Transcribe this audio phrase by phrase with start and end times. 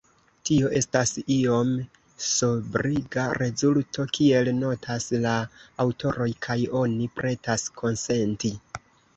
[0.49, 1.73] Tio estas iom
[2.29, 5.37] sobriga rezulto, kiel notas la
[5.85, 8.53] aŭtoroj, kaj oni pretas konsenti.